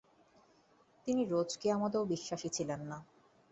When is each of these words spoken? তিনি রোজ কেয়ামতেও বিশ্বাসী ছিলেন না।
তিনি 1.07 1.21
রোজ 1.25 1.49
কেয়ামতেও 1.61 2.03
বিশ্বাসী 2.05 2.49
ছিলেন 2.49 2.81
না। 2.85 2.97